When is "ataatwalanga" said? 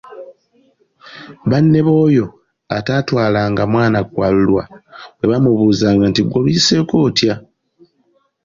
2.77-3.63